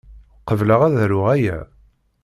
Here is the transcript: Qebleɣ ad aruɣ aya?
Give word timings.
Qebleɣ 0.49 0.81
ad 0.83 0.95
aruɣ 1.03 1.25
aya? 1.35 1.57